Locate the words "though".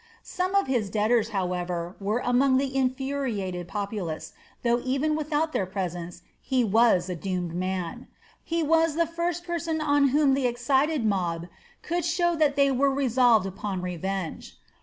4.63-4.81